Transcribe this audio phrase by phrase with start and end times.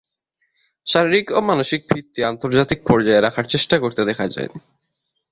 [0.85, 4.59] শারীরিক ও মানসিক ভিত্তি আন্তর্জাতিক পর্যায়ে রাখার চেষ্টা করতে দেখা যায়নি।